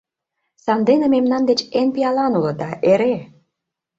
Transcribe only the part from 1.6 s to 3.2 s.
эн пиалан улыда, эре.